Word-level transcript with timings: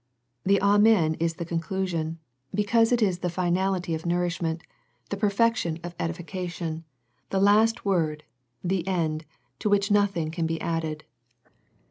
The 0.43 0.59
Amen 0.63 1.13
is 1.19 1.35
the 1.35 1.45
conclusion, 1.45 2.17
because 2.55 2.91
it 2.91 3.03
is 3.03 3.19
the 3.19 3.29
finality 3.29 3.93
of 3.93 4.03
nourishment, 4.03 4.63
the 5.11 5.15
perfection 5.15 5.77
of 5.83 5.93
edification, 5.99 6.85
the 7.29 7.37
The 7.37 7.45
Laodicea 7.45 7.61
Letter 7.61 7.83
191 7.83 7.85
last 7.85 7.85
word, 7.85 8.23
the 8.63 8.87
end, 8.87 9.25
to 9.59 9.69
which 9.69 9.91
nothing 9.91 10.31
can 10.31 10.47
be 10.47 10.59
added. 10.59 11.03